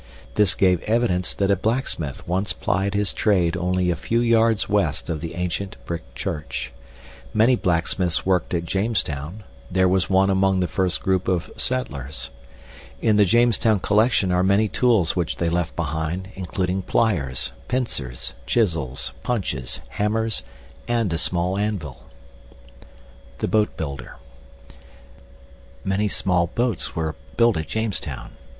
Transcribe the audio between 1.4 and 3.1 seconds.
a blacksmith once plied